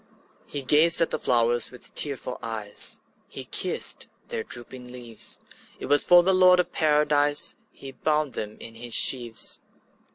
[0.47, 2.97] ''He gazed at the flowers with tearful eyes,
[3.29, 5.37] He kissed their drooping leaves;
[5.79, 9.59] It was for the Lord of Paradise He bound them in his sheaves.